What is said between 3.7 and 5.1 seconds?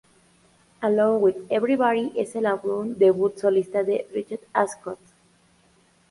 de Richard Ashcroft.